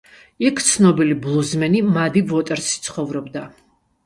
იქ 0.47 0.61
ცნობილი 0.67 1.17
ბლუზმენი 1.25 1.83
მადი 1.99 2.25
ვოტერსი 2.33 2.81
ცხოვრობდა. 2.89 3.47